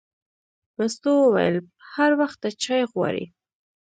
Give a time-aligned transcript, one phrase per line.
[0.77, 1.55] مستو وویل:
[1.93, 3.25] هر وخت ته چای غواړې.